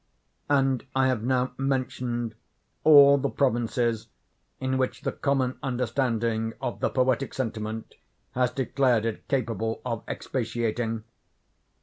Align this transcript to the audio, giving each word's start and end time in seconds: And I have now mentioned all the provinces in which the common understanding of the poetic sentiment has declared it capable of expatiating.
And 0.49 0.83
I 0.95 1.05
have 1.09 1.21
now 1.21 1.51
mentioned 1.59 2.33
all 2.83 3.19
the 3.19 3.29
provinces 3.29 4.07
in 4.59 4.79
which 4.79 5.01
the 5.03 5.11
common 5.11 5.59
understanding 5.61 6.53
of 6.59 6.79
the 6.79 6.89
poetic 6.89 7.35
sentiment 7.35 7.93
has 8.31 8.49
declared 8.49 9.05
it 9.05 9.27
capable 9.27 9.79
of 9.85 10.03
expatiating. 10.07 11.03